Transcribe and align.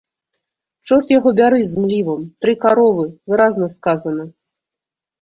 Чорт 0.89 1.07
яго 1.15 1.29
бяры 1.41 1.59
з 1.73 1.85
млівам, 1.85 2.21
тры 2.41 2.57
каровы, 2.67 3.07
выразна 3.31 3.67
сказана. 3.79 4.23